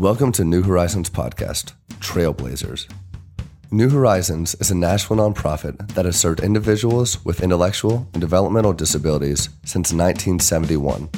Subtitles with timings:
[0.00, 2.90] Welcome to New Horizons Podcast, Trailblazers.
[3.70, 9.50] New Horizons is a national nonprofit that has served individuals with intellectual and developmental disabilities
[9.66, 11.10] since 1971.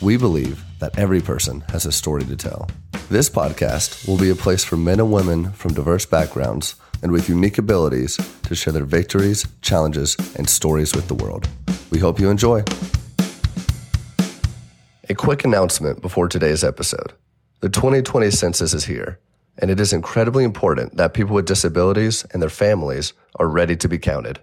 [0.00, 2.70] We believe that every person has a story to tell.
[3.10, 7.28] This podcast will be a place for men and women from diverse backgrounds and with
[7.28, 11.48] unique abilities to share their victories, challenges, and stories with the world.
[11.90, 12.62] We hope you enjoy.
[15.08, 17.12] A quick announcement before today's episode.
[17.60, 19.20] The 2020 census is here,
[19.58, 23.88] and it is incredibly important that people with disabilities and their families are ready to
[23.88, 24.40] be counted.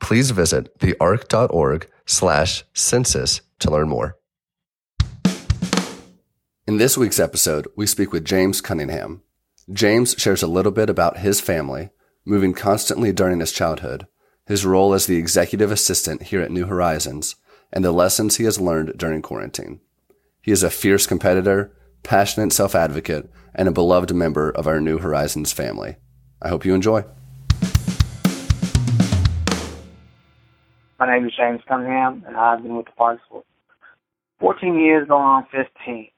[0.00, 4.18] Please visit thearc.org slash census to learn more.
[6.66, 9.22] In this week's episode, we speak with James Cunningham.
[9.72, 11.90] James shares a little bit about his family,
[12.24, 14.08] moving constantly during his childhood,
[14.46, 17.36] his role as the executive assistant here at New Horizons,
[17.72, 19.80] and the lessons he has learned during quarantine.
[20.42, 21.72] He is a fierce competitor,
[22.06, 25.96] passionate self advocate, and a beloved member of our New Horizons family.
[26.40, 27.04] I hope you enjoy.
[30.98, 33.42] My name is James Cunningham, and I've been with the Parks for
[34.40, 36.08] 14 years, going on 15.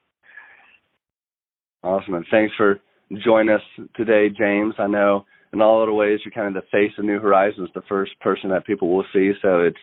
[1.82, 2.78] Awesome, and thanks for
[3.24, 3.62] joining us
[3.96, 4.74] today, James.
[4.78, 7.70] I know in all of the ways you're kind of the face of New Horizons,
[7.74, 9.32] the first person that people will see.
[9.40, 9.78] So it's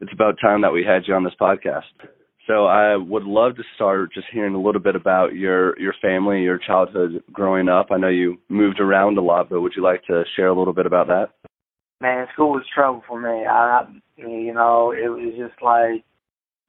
[0.00, 1.82] it's about time that we had you on this podcast.
[2.48, 6.40] So I would love to start just hearing a little bit about your your family,
[6.40, 7.88] your childhood growing up.
[7.90, 10.72] I know you moved around a lot, but would you like to share a little
[10.72, 11.26] bit about that?
[12.00, 13.44] Man, school was trouble for me.
[13.46, 13.84] I,
[14.16, 16.04] you know, it was just like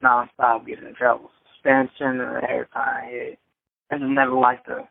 [0.04, 3.36] nonstop getting in trouble, suspension and everything.
[3.90, 4.86] I just never liked to.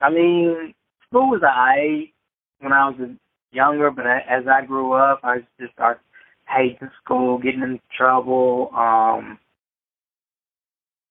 [0.00, 0.72] I mean,
[1.08, 2.12] school was alright
[2.60, 3.10] when I was
[3.50, 6.00] younger, but as I grew up, I just started
[6.48, 9.38] hating school, getting in trouble, um,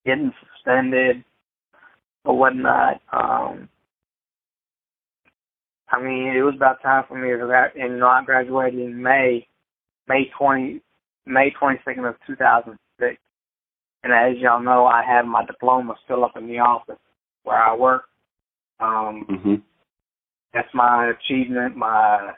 [0.05, 1.23] getting suspended
[2.25, 3.01] or whatnot.
[3.11, 3.69] Um,
[5.89, 7.75] I mean, it was about time for me to grad.
[7.75, 9.47] And you know, I graduated in May,
[10.07, 10.81] May twenty,
[11.25, 13.17] May twenty second of two thousand six.
[14.03, 16.97] And as y'all know, I have my diploma still up in the office
[17.43, 18.03] where I work.
[18.79, 19.55] Um, mm-hmm.
[20.53, 22.33] That's my achievement, my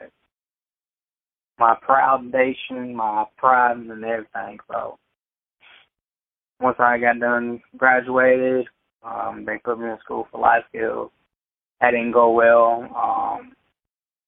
[1.58, 4.58] my proud nation, my pride, and everything.
[4.70, 4.98] So
[6.64, 8.66] once I got done, graduated,
[9.04, 11.10] um, they put me in school for life skills.
[11.80, 12.88] That didn't go well.
[12.96, 13.52] Um,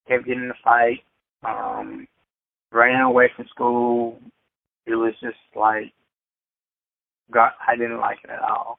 [0.07, 1.01] kept getting in a fight.
[1.43, 2.07] Um,
[2.71, 4.21] ran away from school.
[4.85, 5.95] It was just like,
[7.33, 8.79] got I didn't like it at all.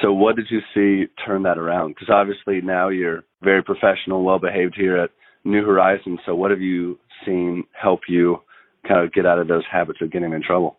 [0.00, 1.90] So what did you see turn that around?
[1.90, 5.10] Because obviously now you're very professional, well behaved here at
[5.44, 6.20] New Horizons.
[6.24, 8.38] So what have you seen help you
[8.86, 10.78] kind of get out of those habits of getting in trouble?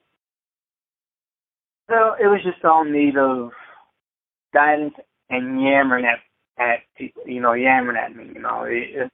[1.89, 3.49] Well, it was just all need of
[4.53, 4.93] guidance
[5.29, 6.19] and yammering at
[6.61, 8.63] at people, you know, yammering at me, you know.
[8.63, 9.11] It, it,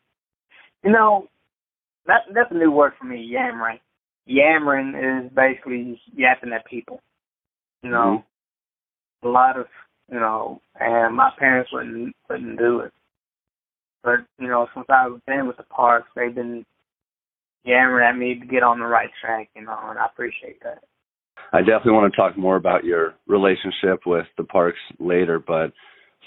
[0.83, 1.29] you know,
[2.07, 3.79] that that's a new word for me, yammering.
[4.25, 7.01] Yammering is basically yapping at people.
[7.81, 8.23] You know,
[9.21, 9.27] mm-hmm.
[9.27, 9.67] a lot of
[10.11, 12.91] you know, and my parents wouldn't wouldn't do it.
[14.03, 16.65] But you know, since I've been with the parks, they've been
[17.63, 19.49] yammering at me to get on the right track.
[19.55, 20.83] You know, and I appreciate that.
[21.53, 25.71] I definitely want to talk more about your relationship with the parks later, but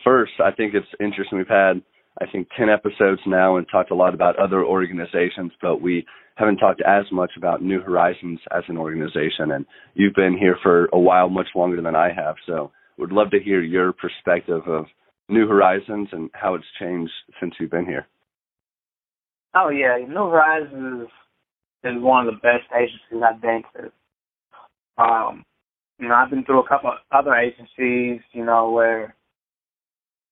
[0.04, 1.38] first, I think it's interesting.
[1.38, 1.82] We've had,
[2.20, 6.58] I think, 10 episodes now and talked a lot about other organizations, but we haven't
[6.58, 9.50] talked as much about New Horizons as an organization.
[9.52, 12.36] And you've been here for a while, much longer than I have.
[12.46, 14.86] So would love to hear your perspective of
[15.28, 18.06] New Horizons and how it's changed since you've been here.
[19.54, 21.08] Oh yeah, New Horizons
[21.84, 23.90] is, one of the best agencies I've been to.
[24.98, 25.44] Um,
[25.98, 29.14] you know, I've been through a couple of other agencies, you know, where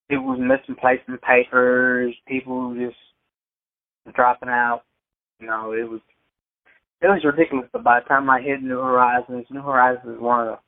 [0.09, 4.82] people was missing placement papers, people just dropping out.
[5.41, 6.00] You know, it was
[7.03, 7.69] it was ridiculous.
[7.72, 10.59] But by the time I hit New Horizons, New Horizons is one of the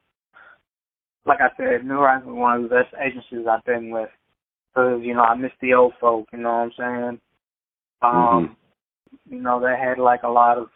[1.28, 4.08] like I said, New Horizons is one of the best agencies I've been with.
[4.74, 7.20] Because, you know, I miss the old folk, you know what I'm saying?
[8.00, 9.34] Um, mm-hmm.
[9.34, 10.68] You know, they had like a lot of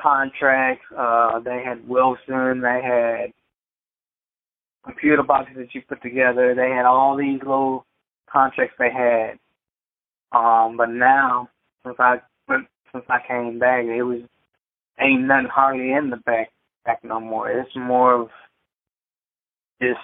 [0.00, 0.84] contracts.
[0.96, 2.60] Uh, they had Wilson.
[2.60, 3.32] They had
[4.84, 6.54] computer boxes that you put together.
[6.54, 7.84] They had all these little
[8.30, 9.38] contracts they had.
[10.32, 11.48] Um, but now,
[11.84, 12.16] since I
[12.92, 14.22] since I came back, it was
[15.00, 16.50] ain't nothing hardly in the back
[16.84, 17.50] back no more.
[17.50, 18.28] It's more of
[19.80, 20.00] just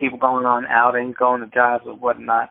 [0.00, 2.50] people going on outings, going to jobs or whatnot.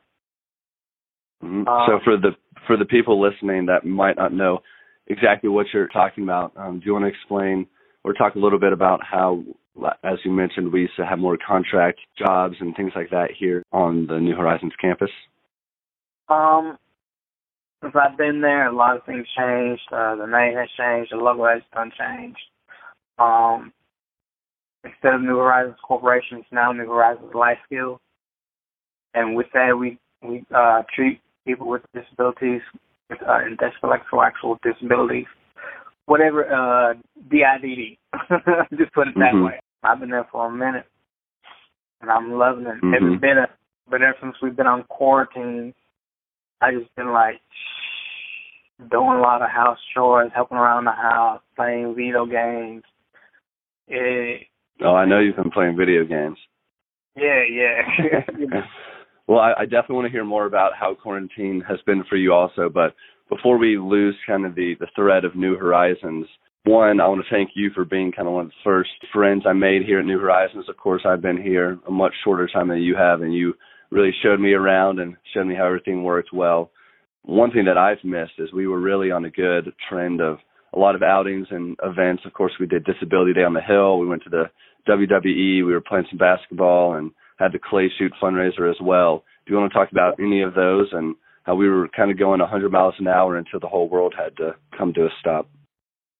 [1.43, 1.67] Mm-hmm.
[1.67, 2.31] Um, so for the
[2.65, 4.59] for the people listening that might not know
[5.07, 7.67] exactly what you're talking about, um, do you want to explain
[8.03, 9.43] or talk a little bit about how
[10.03, 13.63] As you mentioned, we used to have more contract jobs and things like that here
[13.71, 15.11] on the New Horizons campus.
[16.29, 16.77] Um,
[17.81, 19.83] since I've been there, a lot of things changed.
[19.91, 21.11] Uh, the name has changed.
[21.11, 22.39] The logo has done changed.
[23.19, 23.71] Um,
[24.83, 27.99] instead of New Horizons Corporation, it's now New Horizons Life Skills.
[29.13, 32.61] And with that, we we uh, treat people with disabilities,
[33.11, 35.25] uh, intellectual actual disabilities,
[36.05, 36.93] whatever uh,
[37.29, 37.97] DIDD.
[38.77, 39.45] Just put it that mm-hmm.
[39.45, 39.59] way.
[39.83, 40.85] I've been there for a minute,
[42.01, 42.81] and I'm loving it.
[42.83, 43.13] Mm-hmm.
[43.13, 43.47] It's been a,
[43.89, 45.73] but ever since we've been on quarantine,
[46.61, 47.39] I just been like
[48.79, 52.83] doing a lot of house chores, helping around the house, playing video games.
[53.87, 54.47] It,
[54.83, 56.37] oh, I know you've been playing video games.
[57.15, 58.61] Yeah, yeah.
[59.27, 62.33] well, I, I definitely want to hear more about how quarantine has been for you,
[62.33, 62.69] also.
[62.73, 62.95] But
[63.29, 66.25] before we lose kind of the the thread of New Horizons,
[66.63, 69.43] one, I want to thank you for being kind of one of the first friends
[69.45, 70.65] I made here at New Horizons.
[70.69, 73.53] Of course, I've been here a much shorter time than you have, and you
[73.89, 76.71] really showed me around and showed me how everything worked well.
[77.23, 80.37] One thing that I've missed is we were really on a good trend of
[80.73, 82.23] a lot of outings and events.
[82.25, 83.99] Of course, we did Disability Day on the Hill.
[83.99, 84.45] We went to the
[84.89, 85.65] WWE.
[85.65, 89.23] We were playing some basketball and had the clay shoot fundraiser as well.
[89.45, 92.19] Do you want to talk about any of those and how we were kind of
[92.19, 95.49] going 100 miles an hour until the whole world had to come to a stop?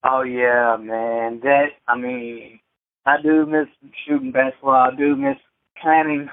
[0.04, 1.40] Oh yeah, man.
[1.42, 2.60] That I mean,
[3.04, 3.66] I do miss
[4.06, 4.90] shooting basketball.
[4.92, 5.36] I do miss
[5.82, 6.28] planning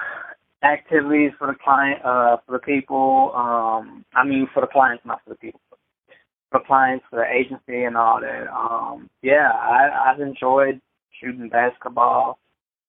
[0.63, 3.31] activities for the client, uh, for the people.
[3.35, 5.59] Um, I mean, for the clients, not for the people.
[6.51, 8.47] For clients, for the agency, and all that.
[8.53, 10.79] Um, yeah, I, I've enjoyed
[11.19, 12.37] shooting basketball.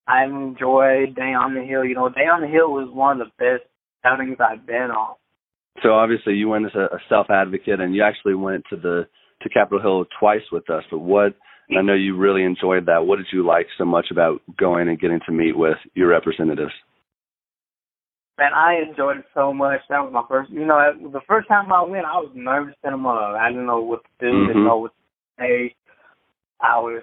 [0.06, 1.84] I've enjoyed Day on the Hill.
[1.84, 3.68] You know, Day on the Hill was one of the best
[4.04, 5.16] outings I've been on.
[5.82, 9.06] So obviously, you went as a, a self advocate, and you actually went to the
[9.42, 10.84] to Capitol Hill twice with us.
[10.90, 11.34] But what?
[11.76, 13.06] I know you really enjoyed that.
[13.06, 16.72] What did you like so much about going and getting to meet with your representatives?
[18.38, 19.80] Man, I enjoyed it so much.
[19.88, 20.50] That was my first.
[20.52, 20.78] You know,
[21.10, 23.34] the first time I went, I was nervous in a mug.
[23.34, 24.26] I didn't know what to do.
[24.26, 24.46] Mm-hmm.
[24.46, 25.74] Didn't know what to say.
[26.60, 27.02] I was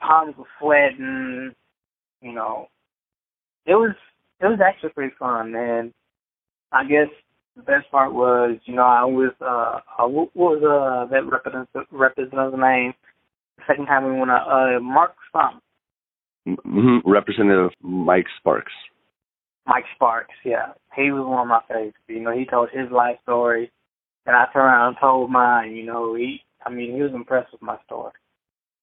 [0.00, 1.54] palms were sweating.
[2.44, 2.68] Know,
[3.66, 3.94] it was
[4.40, 5.92] it was actually pretty fun, and
[6.72, 7.08] I guess
[7.56, 11.86] the best part was, you know, I was uh, uh what was uh that representative
[11.90, 12.92] representative's name?
[13.56, 15.56] The second time we went, uh, uh Mark Sparks.
[16.46, 17.10] Mm-hmm.
[17.10, 18.72] Representative Mike Sparks.
[19.66, 21.96] Mike Sparks, yeah, he was one of my favorites.
[22.06, 23.72] You know, he told his life story,
[24.26, 25.74] and I turned around and told mine.
[25.74, 28.12] You know, he, I mean, he was impressed with my story.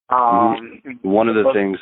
[0.09, 1.07] Um, mm-hmm.
[1.07, 1.77] one of the things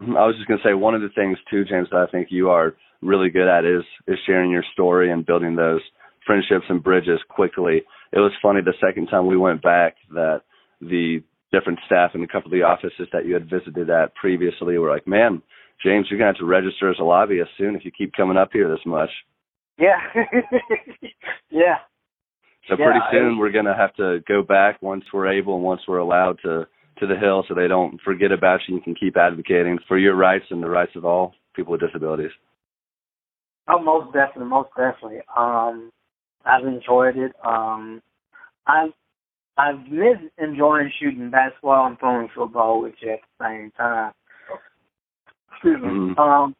[0.00, 2.50] I was just gonna say, one of the things too, James, that I think you
[2.50, 5.82] are really good at is is sharing your story and building those
[6.26, 7.82] friendships and bridges quickly.
[8.12, 10.42] It was funny the second time we went back that
[10.80, 14.78] the different staff in a couple of the offices that you had visited at previously
[14.78, 15.42] were like, "Man,
[15.84, 18.52] James, you're gonna have to register as a lobbyist soon if you keep coming up
[18.52, 19.10] here this much."
[19.78, 20.00] Yeah,
[21.50, 21.78] yeah.
[22.68, 25.82] So yeah, pretty soon we're gonna have to go back once we're able and once
[25.86, 26.66] we're allowed to
[27.00, 28.76] to the hill, so they don't forget about you.
[28.76, 32.30] You can keep advocating for your rights and the rights of all people with disabilities.
[33.68, 35.20] Oh, most definitely, most definitely.
[35.36, 35.90] Um,
[36.44, 37.32] I've enjoyed it.
[37.44, 38.02] Um,
[38.66, 38.90] I've
[39.56, 44.12] I've been enjoying shooting basketball and throwing football with you at the same time.
[45.52, 45.88] Excuse me.
[45.88, 46.18] Mm-hmm.
[46.18, 46.56] Um,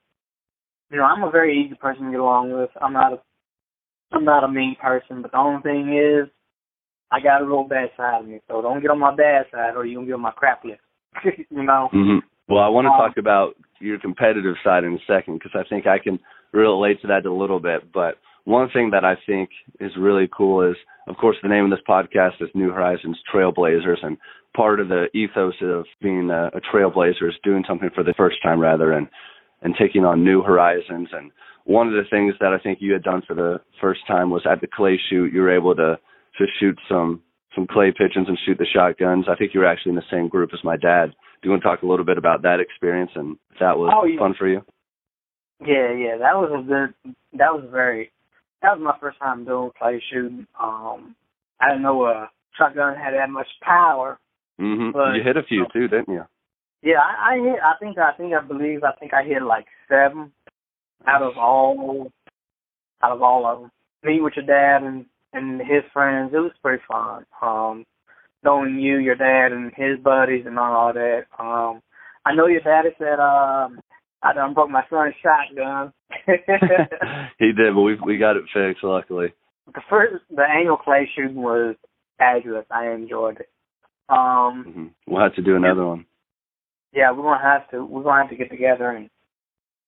[0.90, 2.70] you know, I'm a very easy person to get along with.
[2.81, 3.20] I'm not a
[4.12, 6.29] I'm not a mean person, but the only thing is
[7.12, 8.40] I got a little bad side of me.
[8.48, 10.81] So don't get on my bad side or you're gonna get on my crap list.
[11.24, 11.88] you know?
[11.93, 12.19] Mm-hmm.
[12.48, 15.69] Well I want to um, talk about your competitive side in a second because I
[15.69, 16.19] think I can
[16.52, 17.93] relate to that a little bit.
[17.93, 20.76] But one thing that I think is really cool is,
[21.08, 24.17] of course, the name of this podcast is New Horizons Trailblazers, and
[24.56, 28.36] part of the ethos of being a, a trailblazer is doing something for the first
[28.43, 29.08] time, rather, and
[29.62, 31.08] and taking on new horizons.
[31.12, 31.31] And
[31.64, 34.46] one of the things that I think you had done for the first time was
[34.50, 35.98] at the clay shoot, you were able to
[36.41, 37.23] to shoot some
[37.55, 39.27] some clay pigeons and shoot the shotguns.
[39.29, 41.06] I think you were actually in the same group as my dad.
[41.06, 43.93] Do you want to talk a little bit about that experience and if that was
[43.94, 44.19] oh, yeah.
[44.19, 44.63] fun for you?
[45.61, 47.15] Yeah, yeah, that was a good.
[47.35, 48.11] That was very.
[48.63, 50.47] That was my first time doing clay shooting.
[50.61, 51.17] Um,
[51.61, 54.19] I didn't know a shotgun had that much power.
[54.59, 54.93] Mhm.
[54.93, 56.25] But, you hit a few too, didn't you?
[56.82, 57.59] Yeah, I, I hit.
[57.63, 57.99] I think.
[57.99, 58.32] I think.
[58.35, 58.85] I believe.
[58.85, 60.32] I think I hit like seven
[61.06, 62.11] out of all.
[63.03, 63.70] Out of all of them.
[64.03, 66.32] Me with your dad and and his friends.
[66.32, 67.25] It was pretty fun.
[67.43, 67.84] Um,
[68.43, 71.25] knowing you, your dad, and his buddies, and all that.
[71.39, 71.82] Um,
[72.25, 73.81] I know your daddy said um
[74.22, 75.93] I done broke my son's shotgun.
[77.39, 79.32] he did, but we we got it fixed luckily.
[79.67, 81.77] The first the annual clay shooting was
[82.19, 82.67] fabulous.
[82.70, 83.49] I enjoyed it.
[84.08, 84.87] Um mm-hmm.
[85.06, 86.06] We'll have to do another one.
[86.93, 89.08] yeah, we're gonna have to we're gonna have to get together and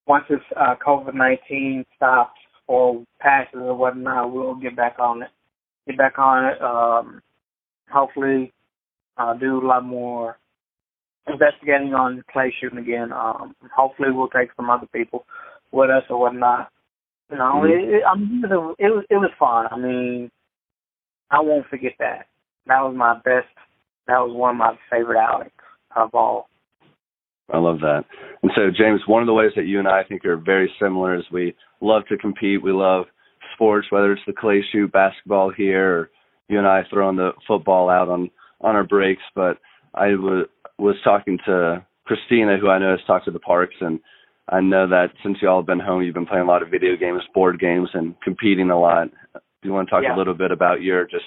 [0.06, 2.40] once this uh, COVID nineteen stops
[2.72, 5.28] or passes or whatnot, we'll get back on it.
[5.86, 6.62] Get back on it.
[6.62, 7.22] Um,
[7.90, 8.52] hopefully,
[9.18, 10.38] uh, do a lot more
[11.26, 13.12] investigating on clay shooting again.
[13.12, 15.26] Um, hopefully, we'll take some other people
[15.70, 16.70] with us or whatnot.
[17.30, 17.90] You know, mm-hmm.
[17.90, 18.42] it, it, I mean,
[18.78, 19.66] it was it was fun.
[19.70, 20.30] I mean,
[21.30, 22.26] I won't forget that.
[22.66, 23.52] That was my best.
[24.06, 25.52] That was one of my favorite outings
[25.94, 26.48] of all.
[27.52, 28.04] I love that.
[28.42, 31.14] And so, James, one of the ways that you and I think are very similar
[31.16, 32.62] is we love to compete.
[32.62, 33.04] We love
[33.54, 36.10] sports, whether it's the clay shoot, basketball here, or
[36.48, 38.30] you and I throwing the football out on
[38.62, 39.22] on our breaks.
[39.34, 39.58] But
[39.94, 40.46] I w-
[40.78, 44.00] was talking to Christina, who I know has talked to the parks, and
[44.48, 46.70] I know that since you all have been home, you've been playing a lot of
[46.70, 49.08] video games, board games, and competing a lot.
[49.34, 50.16] Do you want to talk yeah.
[50.16, 51.24] a little bit about your just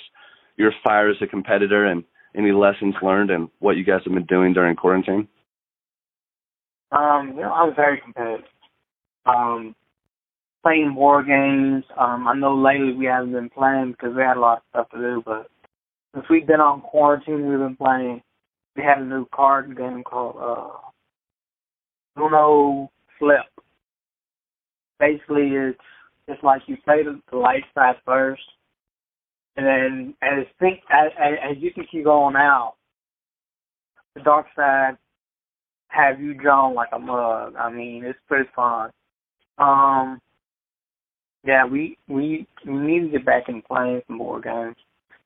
[0.57, 2.03] your fire as a competitor and
[2.35, 5.27] any lessons learned and what you guys have been doing during quarantine?
[6.95, 8.45] Um, you know, I was very competitive.
[9.25, 9.75] Um,
[10.63, 11.83] playing board games.
[11.97, 14.89] Um, I know lately we haven't been playing because we had a lot of stuff
[14.91, 15.47] to do, but
[16.13, 18.21] since we've been on quarantine, we've been playing.
[18.75, 23.45] We had a new card game called uh, Uno Flip.
[24.99, 25.79] Basically, it's
[26.27, 28.41] it's like you play the, the light side first,
[29.57, 32.75] and then as think as, as you can keep going out,
[34.15, 34.97] the dark side
[35.87, 37.55] have you drawn like a mug.
[37.55, 38.91] I mean, it's pretty fun.
[39.57, 40.19] Um,
[41.45, 44.75] yeah, we we we need to get back in playing some more games.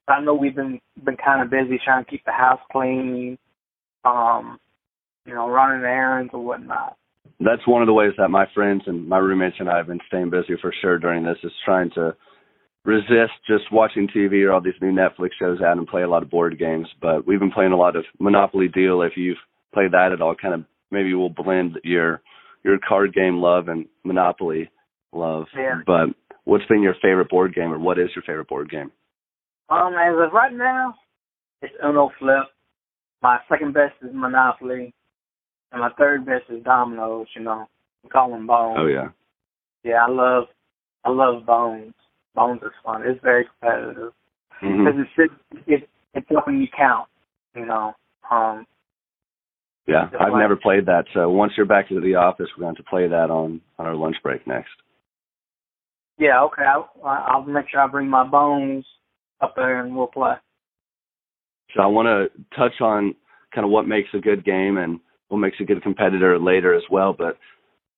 [0.08, 3.38] I know we've been been kind of busy trying to keep the house clean,
[4.04, 4.60] um,
[5.26, 6.98] you know, running errands or whatnot.
[7.40, 10.00] That's one of the ways that my friends and my roommates and I have been
[10.08, 12.16] staying busy for sure during this is trying to
[12.84, 16.24] resist just watching TV or all these new Netflix shows out and play a lot
[16.24, 16.88] of board games.
[17.02, 19.02] But we've been playing a lot of Monopoly Deal.
[19.04, 19.38] If you've
[19.74, 22.22] play that at all, kind of maybe we'll blend your
[22.64, 24.70] your card game love and Monopoly
[25.14, 25.46] love.
[25.56, 25.82] Yeah.
[25.86, 26.10] But
[26.46, 28.92] what's been your favorite board game, or what is your favorite board game?
[29.70, 30.96] Um, as of right now,
[31.62, 32.46] it's Uno Flip.
[33.22, 34.94] My second best is Monopoly,
[35.72, 37.28] and my third best is Dominoes.
[37.36, 37.68] You know,
[38.04, 38.78] we call them Bones.
[38.80, 39.10] Oh yeah.
[39.84, 40.46] Yeah, I love,
[41.06, 41.94] I love Bones.
[42.36, 43.04] Bones is fun.
[43.06, 44.14] It's very competitive
[44.62, 44.86] mm-hmm.
[44.86, 45.62] because mm-hmm.
[45.68, 47.08] it's it, it's helping you count.
[47.56, 47.94] You know,
[48.32, 48.66] um,
[49.90, 51.06] yeah, I've never played that.
[51.14, 53.96] So once you're back to the office, we're going to play that on on our
[53.96, 54.72] lunch break next.
[56.18, 56.64] Yeah, okay.
[56.64, 58.86] I'll, I'll make sure I bring my bones
[59.42, 60.34] up there and we'll play.
[61.76, 63.16] So I want to touch on
[63.56, 66.84] kind of what makes a good game and what makes a good competitor later as
[66.92, 67.16] well.
[67.18, 67.38] But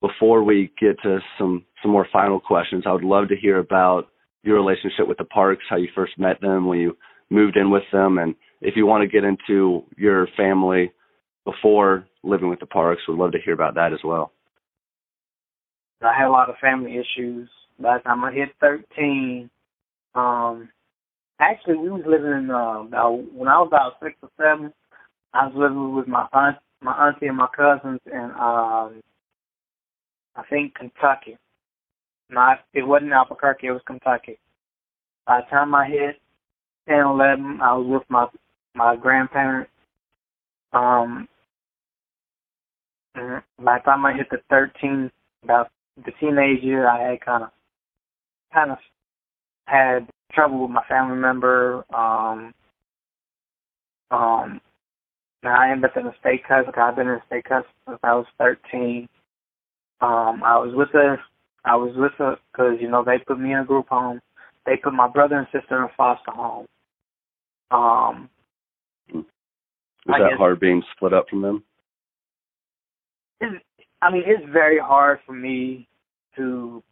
[0.02, 4.08] before we get to some some more final questions, I would love to hear about
[4.44, 6.98] your relationship with the Parks, how you first met them, when you
[7.30, 10.92] moved in with them, and if you want to get into your family
[11.46, 13.02] before living with the Parks.
[13.08, 14.32] Would love to hear about that as well.
[16.02, 17.50] I had a lot of family issues.
[17.80, 19.50] By the time I hit 13,
[20.16, 20.70] um,
[21.40, 24.74] actually we was living in uh, when I was about six or seven.
[25.34, 29.02] I was living with my aunt, my auntie, and my cousins in um,
[30.36, 31.38] I think Kentucky.
[32.30, 34.40] Not it wasn't Albuquerque, it was Kentucky.
[35.28, 36.20] By the time I hit
[36.88, 38.28] 10, 11, I was with my
[38.74, 39.72] my grandparents
[40.74, 41.28] um,
[43.16, 45.12] by the time I hit the 13,
[45.44, 45.70] about
[46.06, 47.50] the teenage year, I had kind of,
[48.54, 48.78] kind of
[49.66, 51.86] had trouble with my family member.
[51.94, 52.54] Um,
[54.12, 54.62] um,
[55.44, 56.78] now I ended up in a state custody.
[56.78, 59.08] I've been in a state custody since I was 13.
[60.02, 61.18] Um, I was with a,
[61.66, 64.20] I was with her because you know they put me in a group home.
[64.66, 66.68] They put my brother and sister in a foster home.
[67.72, 68.30] Um,
[70.08, 71.64] is that hard being split up from them?
[73.40, 73.64] It's,
[74.02, 75.88] I mean, it's very hard for me
[76.36, 76.84] to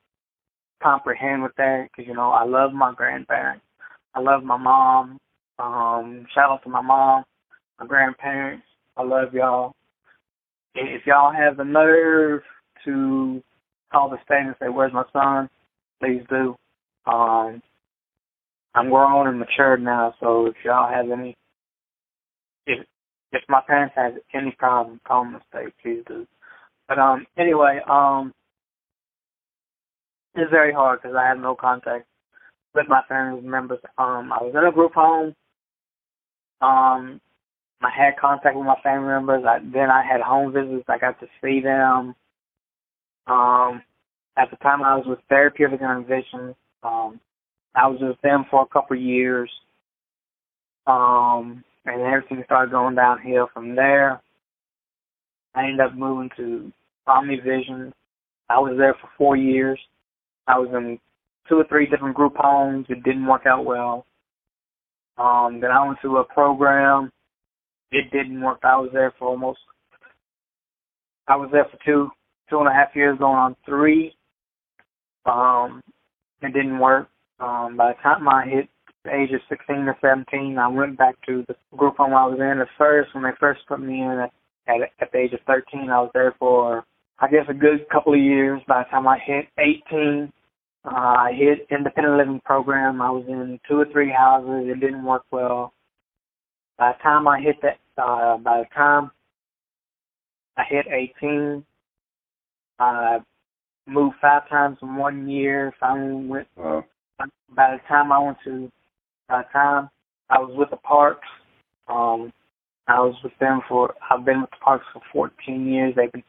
[0.82, 3.66] comprehend with that because you know I love my grandparents,
[4.14, 5.20] I love my mom.
[5.58, 7.26] Um, shout out to my mom,
[7.80, 8.66] my grandparents.
[8.96, 9.74] I love y'all.
[10.76, 12.42] If y'all have the nerve
[12.86, 13.44] to
[13.92, 15.50] call the state and say, "Where's my son?"
[16.00, 16.56] Please do.
[17.06, 17.62] Um,
[18.76, 21.36] I'm grown and matured now, so if y'all have any,
[23.32, 26.26] if my parents have any problem, call them mistake, please do.
[26.88, 28.34] But um, anyway, um,
[30.36, 32.06] it's very hard because I have no contact
[32.74, 33.80] with my family members.
[33.98, 35.36] Um, I was in a group home.
[36.62, 37.22] Um,
[37.82, 39.44] I had contact with my family members.
[39.48, 40.86] I, then I had home visits.
[40.88, 42.16] I got to see them.
[43.28, 43.84] Um,
[44.38, 46.56] at the time I was with therapy Therapeutic Intervention.
[46.84, 47.20] Um,
[47.76, 49.52] I was with them for a couple of years.
[50.88, 54.22] Um, and everything started going downhill from there.
[55.56, 56.72] I ended up moving to
[57.08, 57.94] Omni Vision.
[58.50, 59.80] I was there for four years.
[60.48, 61.00] I was in
[61.48, 62.86] two or three different group homes.
[62.90, 64.06] It didn't work out well.
[65.18, 67.12] Um, then I went to a program.
[67.92, 68.60] It didn't work.
[68.64, 69.60] I was there for almost.
[71.28, 72.10] I was there for two,
[72.50, 74.16] two and a half years, going on three.
[75.26, 75.82] Um,
[76.42, 77.10] it didn't work.
[77.40, 78.70] Um, by the time I hit
[79.10, 82.40] the age of 16 or 17, I went back to the group home I was
[82.40, 83.14] in at first.
[83.14, 84.32] When they first put me in at,
[84.68, 86.86] at, at the age of 13, I was there for,
[87.20, 88.62] I guess, a good couple of years.
[88.68, 90.32] By the time I hit 18,
[90.86, 93.02] uh, I hit independent living program.
[93.02, 94.70] I was in two or three houses.
[94.70, 95.74] It didn't work well.
[96.78, 99.12] By the time I hit that, uh, by the time
[100.56, 101.66] I hit 18,
[102.80, 103.20] I
[103.86, 105.74] moved five times in one year.
[105.80, 106.48] Finally went.
[106.56, 106.86] Wow.
[107.54, 108.72] By the time I went to,
[109.30, 109.90] by the time
[110.30, 111.28] I was with the Parks,
[111.88, 112.34] um,
[112.88, 113.94] I was with them for.
[114.10, 115.94] I've been with the Parks for 14 years.
[115.96, 116.24] They've been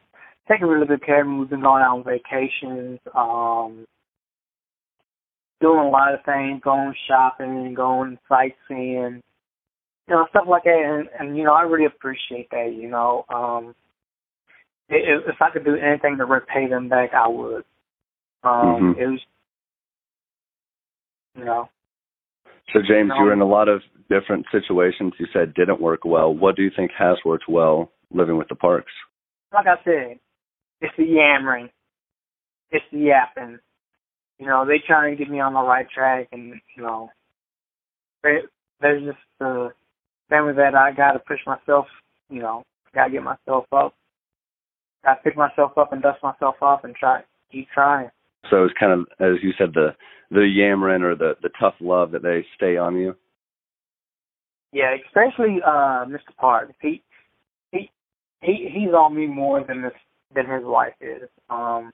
[0.49, 1.39] taking really good care of me.
[1.39, 3.85] We've been going out on vacations, um,
[5.59, 9.21] doing a lot of things, going shopping, going sightseeing,
[10.07, 10.81] you know, stuff like that.
[10.85, 12.73] And, and you know, I really appreciate that.
[12.75, 13.75] You know, um,
[14.89, 17.63] if, if I could do anything to repay them back, I would.
[18.43, 18.97] Um, Mhm.
[18.97, 19.19] It was,
[21.37, 21.69] you know,
[22.73, 25.13] So James, you were in a um, lot of different situations.
[25.19, 26.33] You said didn't work well.
[26.33, 28.91] What do you think has worked well living with the Parks?
[29.53, 30.19] like I said,
[30.79, 31.69] it's the yammering,
[32.71, 33.59] it's the yapping.
[34.39, 37.09] You know, they try and get me on the right track, and you know,
[38.23, 39.69] there's just uh, the
[40.29, 41.85] family that I got to push myself.
[42.29, 42.63] You know,
[42.95, 43.93] got to get myself up.
[45.03, 48.09] Got to pick myself up and dust myself off and try keep trying.
[48.49, 49.89] So it's kind of, as you said, the
[50.31, 53.15] the yammering or the the tough love that they stay on you.
[54.71, 56.35] Yeah, especially uh Mr.
[56.37, 56.71] Park.
[56.81, 57.03] He
[57.71, 57.91] he
[58.41, 59.93] he he's on me more than this
[60.33, 61.29] than his wife is.
[61.49, 61.91] Um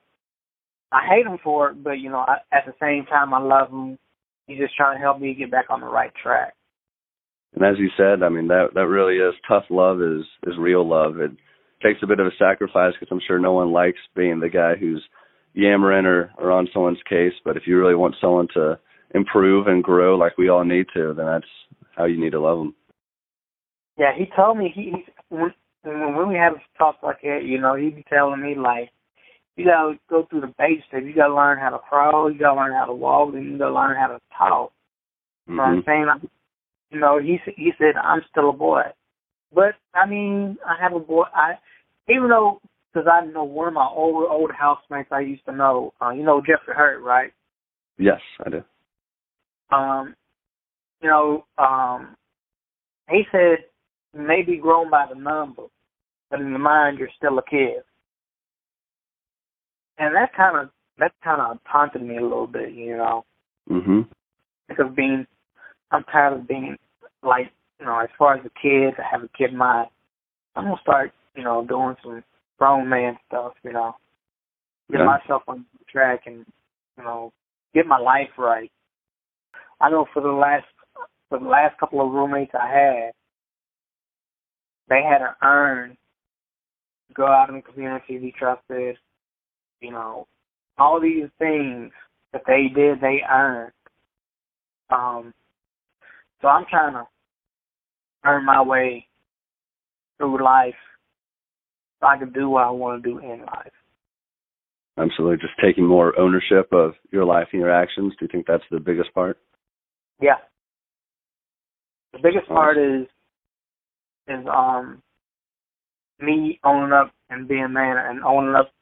[0.90, 3.70] I hate him for it, but you know, I, at the same time I love
[3.70, 3.98] him.
[4.46, 6.54] He's just trying to help me get back on the right track.
[7.54, 10.88] And as you said, I mean that that really is tough love is is real
[10.88, 11.18] love.
[11.18, 11.32] It
[11.82, 14.74] takes a bit of a sacrifice because I'm sure no one likes being the guy
[14.76, 15.04] who's
[15.54, 17.32] yammering or or on someone's case.
[17.44, 18.78] But if you really want someone to
[19.14, 21.46] improve and grow like we all need to, then that's
[21.96, 22.74] how you need to love them.
[23.96, 24.92] Yeah, he told me he,
[25.30, 25.36] he
[25.82, 28.90] when we have talks like that, you know, he'd be telling me like
[29.56, 30.86] you gotta go through the basics.
[30.92, 33.74] You gotta learn how to crawl, you gotta learn how to walk, and you gotta
[33.74, 34.72] learn how to talk.
[35.46, 35.84] You know what I'm Mhm.
[35.84, 36.30] saying?
[36.90, 38.82] You know, he he said I'm still a boy,
[39.52, 41.24] but I mean, I have a boy.
[41.34, 41.58] I
[42.08, 42.60] even though
[42.92, 45.92] because I know one of my old old housemates I used to know.
[46.00, 47.32] Uh, you know Jeffrey Hurt, right?
[47.98, 48.64] Yes, I do.
[49.70, 50.14] Um,
[51.02, 52.16] you know, um,
[53.10, 53.58] he said
[54.14, 55.64] you may be grown by the number,
[56.30, 57.82] but in the mind you're still a kid.
[59.98, 63.24] And that kind of that kind of taunted me a little bit, you know.
[63.70, 64.08] Mhm.
[64.68, 65.26] because being
[65.90, 66.78] I'm tired of being
[67.22, 69.88] like you know as far as the kids I have a kid mind
[70.56, 72.24] I'm gonna start you know doing some
[72.58, 73.96] grown man stuff you know.
[74.90, 75.06] Get Yeah.
[75.06, 76.44] myself on track and
[76.96, 77.32] you know
[77.74, 78.70] get my life right.
[79.80, 80.66] I know for the last
[81.28, 83.12] for the last couple of roommates I had
[84.88, 85.96] they had to earn
[87.14, 88.98] go out in the community be trusted
[89.80, 90.26] you know.
[90.78, 91.92] All these things
[92.32, 93.72] that they did they earned.
[94.90, 95.34] Um,
[96.40, 97.06] so I'm trying to
[98.24, 99.06] earn my way
[100.16, 100.74] through life
[102.00, 103.72] so I can do what I want to do in life.
[104.98, 105.36] Absolutely.
[105.36, 108.14] Just taking more ownership of your life and your actions.
[108.18, 109.38] Do you think that's the biggest part?
[110.20, 110.38] Yeah.
[112.12, 112.56] The biggest Awesome.
[112.56, 113.06] part is
[114.28, 115.02] is um
[116.20, 118.72] me owning up and being man and owning up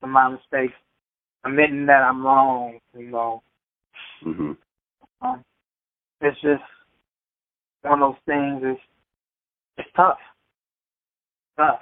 [0.00, 0.74] to my mistakes,
[1.44, 3.42] admitting that I'm wrong, you know.
[4.22, 4.56] Mhm.
[5.20, 5.44] Um,
[6.20, 6.62] it's just
[7.82, 8.80] one of those things it's
[9.78, 10.18] it's tough.
[11.56, 11.80] Tough.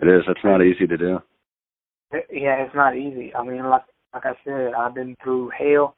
[0.00, 0.22] It is.
[0.26, 1.18] That's not easy to do.
[2.30, 3.34] Yeah, it's not easy.
[3.34, 5.96] I mean, like like I said, I've been through hell.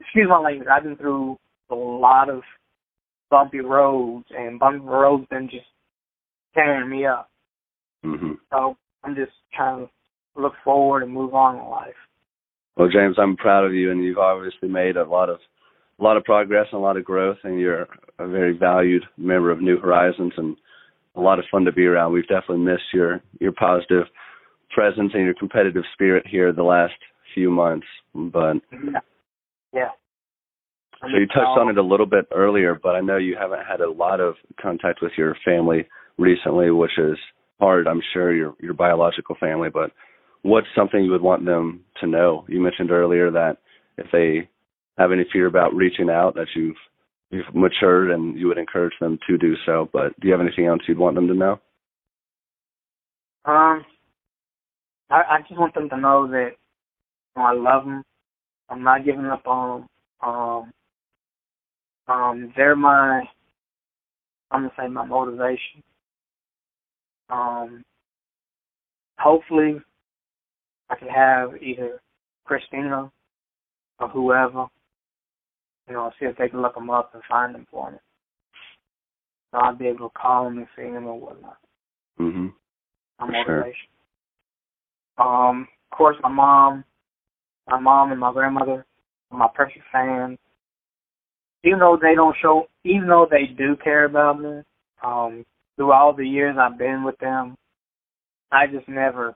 [0.00, 0.68] Excuse my language.
[0.70, 1.38] I've been through
[1.70, 2.42] a lot of
[3.30, 5.66] bumpy roads, and bumpy roads been just
[6.54, 7.30] tearing me up.
[8.04, 8.38] Mhm.
[8.50, 11.96] So I'm just trying to look forward and move on in life.
[12.76, 15.40] Well, James, I'm proud of you, and you've obviously made a lot of
[15.98, 19.50] a lot of progress and a lot of growth, and you're a very valued member
[19.50, 20.56] of New Horizons, and
[21.16, 22.12] a lot of fun to be around.
[22.12, 24.04] We've definitely missed your your positive
[24.70, 26.94] presence and your competitive spirit here the last
[27.34, 27.86] few months.
[28.14, 29.00] But Yeah.
[29.72, 29.90] Yeah.
[31.02, 33.80] so you touched on it a little bit earlier, but I know you haven't had
[33.80, 35.86] a lot of contact with your family
[36.18, 37.18] recently, which is
[37.60, 39.92] hard, I'm sure, your your biological family, but
[40.42, 42.44] what's something you would want them to know?
[42.48, 43.58] You mentioned earlier that
[43.98, 44.48] if they
[44.98, 46.76] have any fear about reaching out, that you've
[47.30, 49.88] you've matured and you would encourage them to do so.
[49.92, 51.52] But do you have anything else you'd want them to know?
[53.44, 53.84] Um,
[55.10, 56.50] I, I just want them to know that
[57.36, 58.02] you know, I love them.
[58.68, 59.88] I'm not giving up on them.
[60.28, 60.72] Um,
[62.08, 63.22] um, they're my,
[64.50, 65.82] I'm gonna say my motivation.
[67.28, 67.82] Um,
[69.18, 69.80] hopefully,
[70.88, 72.00] I can have either
[72.44, 73.10] Christina
[73.98, 74.66] or whoever,
[75.88, 77.98] you know, see if they can look them up and find them for me.
[79.52, 81.58] So I'll be able to call them and see them or whatnot.
[82.18, 82.54] Mhm.
[83.20, 83.88] My motivation.
[85.18, 86.84] Um, of course, my mom,
[87.66, 88.84] my mom and my grandmother
[89.30, 90.38] are my perfect fans.
[91.64, 94.62] Even though they don't show, even though they do care about me,
[95.02, 95.44] um,
[95.76, 97.56] through all the years I've been with them,
[98.52, 99.34] I just never,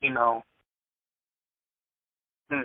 [0.00, 0.42] you know,
[2.50, 2.62] hmm.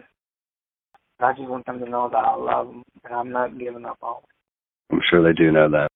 [1.20, 3.98] I just want them to know that I love them and I'm not giving up
[4.02, 4.30] on them.
[4.92, 5.90] I'm sure they do know that.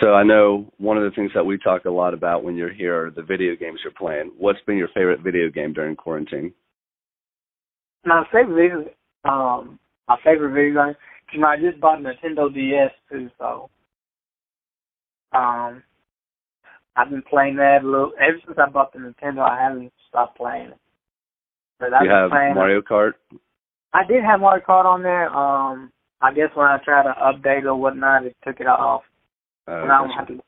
[0.00, 2.72] So I know one of the things that we talk a lot about when you're
[2.72, 4.32] here are the video games you're playing.
[4.38, 6.52] What's been your favorite video game during quarantine?
[8.04, 8.90] My favorite video,
[9.24, 10.94] um, my favorite video game.
[11.32, 13.70] You know, I just bought a Nintendo DS too, so
[15.32, 15.82] um,
[16.96, 18.12] I've been playing that a little.
[18.20, 20.78] Ever since I bought the Nintendo, I haven't stopped playing it.
[21.78, 22.54] But I've you have playing.
[22.54, 23.12] Mario Kart?
[23.92, 25.28] I did have Mario Kart on there.
[25.34, 29.02] Um, I guess when I tried to update or whatnot, it took it off.
[29.66, 30.40] Uh, and I don't have to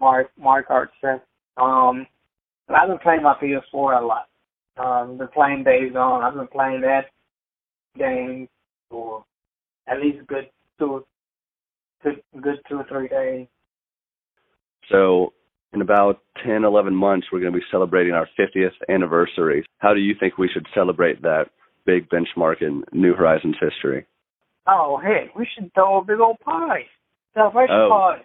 [0.00, 1.24] Mario, Mario Kart set.
[1.56, 2.06] Um,
[2.66, 4.28] but I've been playing my PS4 a lot.
[4.76, 6.22] Um, been playing Days Gone.
[6.22, 7.06] I've been playing that
[7.98, 8.48] game
[8.88, 9.24] for
[9.86, 10.48] at least a good
[10.78, 11.04] two,
[12.02, 13.46] two good two or three days.
[14.90, 15.32] So
[15.72, 19.64] in about 10, 11 months, we're going to be celebrating our 50th anniversary.
[19.78, 21.50] How do you think we should celebrate that
[21.90, 24.06] big benchmark in New Horizons history?
[24.66, 26.84] Oh hey, we should throw a big old party,
[27.34, 27.88] celebration Oh.
[27.88, 28.22] party.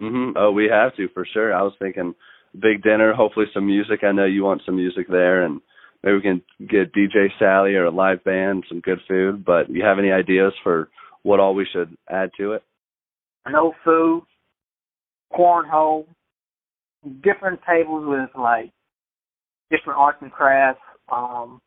[0.00, 1.54] hmm Oh, we have to for sure.
[1.54, 2.14] I was thinking
[2.58, 4.00] big dinner, hopefully some music.
[4.02, 5.60] I know you want some music there, and
[6.02, 9.44] maybe we can get DJ Sally or a live band, some good food.
[9.44, 10.88] But you have any ideas for
[11.22, 12.62] what all we should add to it?
[13.48, 14.22] No food,
[15.32, 16.06] cornhole,
[17.22, 18.70] different tables with like
[19.70, 20.80] different arts and crafts.
[21.10, 21.60] Um,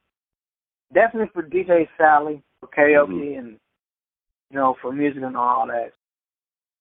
[0.94, 3.40] definitely for DJ Sally for karaoke Mhm.
[3.40, 3.60] and
[4.50, 5.94] you know for music and all that.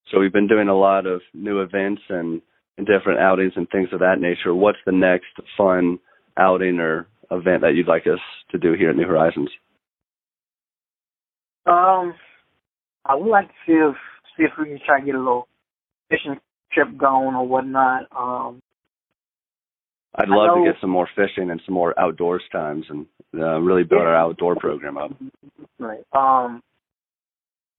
[0.06, 2.42] So we've been doing a lot of new events and,
[2.76, 4.54] and different outings and things of that nature.
[4.54, 5.98] What's the next fun
[6.36, 8.20] outing or event that you'd like us
[8.50, 9.50] to do here at New Horizons?
[11.66, 12.14] Um,
[13.04, 13.96] I would like to see if
[14.36, 15.48] see if we can try to get a little
[16.08, 16.40] fishing
[16.72, 18.06] trip going or whatnot.
[18.16, 18.60] Um,
[20.14, 23.82] I'd love to get some more fishing and some more outdoors times and uh, really
[23.82, 25.12] build our outdoor program up.
[25.78, 26.04] Right.
[26.12, 26.62] Um,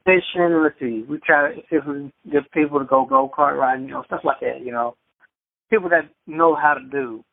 [0.04, 0.62] fishing.
[0.64, 1.06] Let's see.
[1.08, 3.94] We try to see if we can get people to go go kart riding, you
[3.94, 4.66] know, stuff like that.
[4.66, 4.96] You know,
[5.70, 7.24] people that know how to do.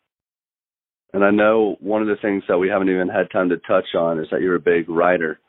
[1.12, 3.94] And I know one of the things that we haven't even had time to touch
[3.98, 5.40] on is that you're a big writer.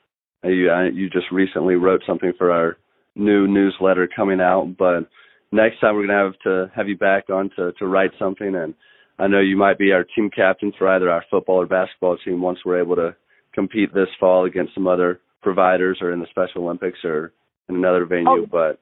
[0.43, 2.77] You you just recently wrote something for our
[3.15, 5.07] new newsletter coming out, but
[5.51, 8.55] next time we're gonna have to have you back on to to write something.
[8.55, 8.73] And
[9.21, 12.41] I know you might be our team captain for either our football or basketball team
[12.41, 13.15] once we're able to
[13.53, 17.31] compete this fall against some other providers or in the Special Olympics or
[17.69, 18.27] in another venue.
[18.27, 18.45] Oh.
[18.51, 18.79] But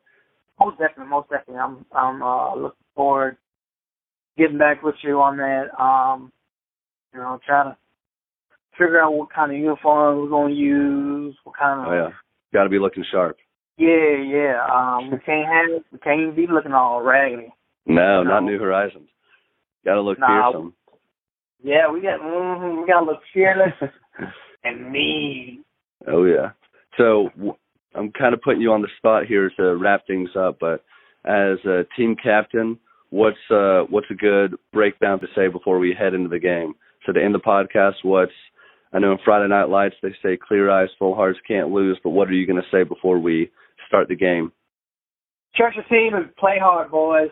[0.57, 1.57] Most definitely, most definitely.
[1.61, 3.37] I'm I'm uh, looking forward
[4.37, 5.65] getting back with you on that.
[5.77, 6.31] Um,
[7.13, 7.77] you know, try to
[8.77, 12.09] figure out what kind of uniform we're gonna use, what kind of oh yeah,
[12.53, 13.35] got to be looking sharp.
[13.77, 14.65] yeah, yeah.
[14.73, 17.51] Um, we can't have we can't even be looking all raggedy.
[17.85, 18.29] No, No.
[18.29, 19.09] not New Horizons.
[19.85, 20.27] Got to look No.
[20.27, 20.73] fearsome.
[21.61, 23.73] Yeah, we got mm, we got to look fearless
[24.63, 25.63] and mean.
[26.07, 26.51] Oh yeah.
[26.97, 27.55] So w-
[27.95, 30.83] I'm kind of putting you on the spot here to wrap things up, but
[31.25, 36.13] as a team captain, what's uh what's a good breakdown to say before we head
[36.13, 36.75] into the game?
[37.05, 38.31] So to end the podcast, what's
[38.93, 42.11] I know in Friday Night Lights they say clear eyes, full hearts can't lose, but
[42.11, 43.51] what are you going to say before we
[43.87, 44.51] start the game?
[45.55, 47.29] Trust your team and play hard, boys.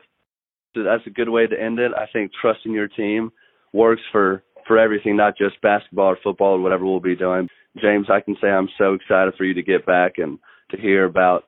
[0.84, 1.92] That's a good way to end it.
[1.96, 3.32] I think trusting your team
[3.74, 7.48] works for for everything, not just basketball or football or whatever we'll be doing.
[7.82, 10.40] James, I can say I'm so excited for you to get back and
[10.72, 11.46] to hear about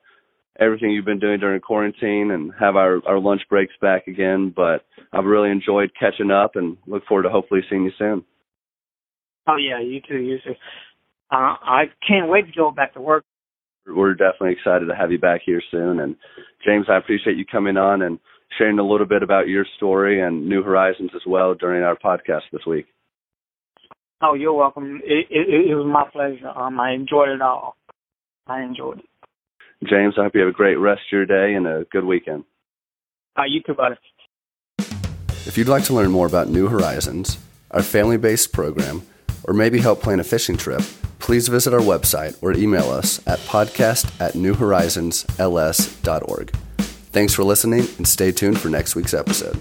[0.58, 4.52] everything you've been doing during quarantine and have our our lunch breaks back again.
[4.54, 8.24] But I've really enjoyed catching up and look forward to hopefully seeing you soon.
[9.46, 10.54] Oh yeah, you too, you too.
[11.30, 13.24] Uh, I can't wait to go back to work.
[13.86, 16.00] We're definitely excited to have you back here soon.
[16.00, 16.16] And
[16.64, 18.18] James, I appreciate you coming on and
[18.56, 22.42] sharing a little bit about your story and New Horizons as well during our podcast
[22.52, 22.86] this week.
[24.22, 25.00] Oh, you're welcome.
[25.04, 26.48] It, it, it was my pleasure.
[26.48, 27.76] Um, I enjoyed it all.
[28.46, 29.06] I enjoyed it.
[29.88, 32.44] James, I hope you have a great rest of your day and a good weekend.
[33.38, 33.94] Uh, you too, buddy.
[35.46, 37.38] If you'd like to learn more about New Horizons,
[37.70, 39.06] our family based program,
[39.44, 40.82] or maybe help plan a fishing trip,
[41.18, 46.54] please visit our website or email us at podcast at newhorizonsls.org.
[47.12, 49.60] Thanks for listening and stay tuned for next week's episode.